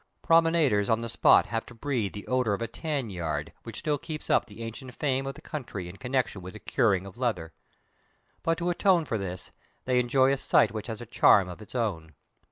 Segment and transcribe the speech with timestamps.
[0.23, 3.99] Promenaders on the spot have to breathe the odour of a tan yard which still
[3.99, 7.53] keeps up the ancient fame of the country in connection with the curing of leather.
[8.41, 9.51] But to atone for this,
[9.85, 12.15] they enjoy a sight which has a charm of its own.